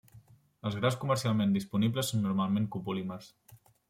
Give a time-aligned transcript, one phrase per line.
[0.69, 3.29] Els graus comercialment disponibles són normalment copolímers.